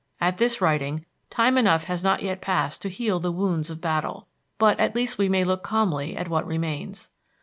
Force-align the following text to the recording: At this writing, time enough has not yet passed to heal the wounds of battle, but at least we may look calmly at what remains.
At 0.19 0.39
this 0.39 0.61
writing, 0.61 1.05
time 1.29 1.59
enough 1.59 1.83
has 1.83 2.03
not 2.03 2.23
yet 2.23 2.41
passed 2.41 2.81
to 2.81 2.89
heal 2.89 3.19
the 3.19 3.31
wounds 3.31 3.69
of 3.69 3.81
battle, 3.81 4.27
but 4.57 4.79
at 4.79 4.95
least 4.95 5.19
we 5.19 5.29
may 5.29 5.43
look 5.43 5.61
calmly 5.61 6.17
at 6.17 6.27
what 6.27 6.47
remains. 6.47 7.09